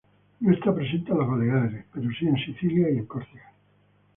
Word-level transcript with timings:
No 0.39 0.51
está 0.51 0.73
presente 0.73 1.11
en 1.11 1.19
las 1.19 1.27
Baleares, 1.27 1.85
pero 1.93 2.09
sí 2.09 2.25
en 2.27 2.35
Sicilia 2.37 2.89
y 2.89 3.05
Córcega. 3.05 3.53